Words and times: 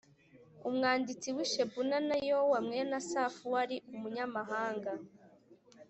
umwanditsi 0.67 1.27
Shebuna, 1.51 1.97
na 2.07 2.17
Yowa 2.29 2.57
mwene 2.67 2.93
Asafu 3.01 3.41
wari 3.53 3.75
umunyamahanga, 3.93 4.91